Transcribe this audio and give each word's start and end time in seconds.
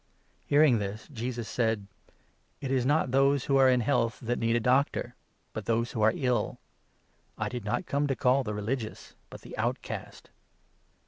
"Hearing 0.47 0.79
this, 0.79 1.07
Jesus 1.13 1.47
said: 1.47 1.85
17" 2.05 2.17
It 2.61 2.71
is 2.71 2.87
not 2.87 3.11
those 3.11 3.45
who 3.45 3.57
are 3.57 3.69
in 3.69 3.81
health 3.81 4.19
that 4.21 4.39
need 4.39 4.55
a 4.55 4.59
doctor, 4.59 5.13
but 5.53 5.65
those 5.67 5.91
who 5.91 6.01
are 6.01 6.11
ill. 6.15 6.57
I 7.37 7.49
did 7.49 7.63
not 7.63 7.85
come 7.85 8.07
to 8.07 8.15
call 8.15 8.43
the 8.43 8.55
religious, 8.55 9.13
but 9.29 9.41
the 9.41 9.55
outcast." 9.59 10.31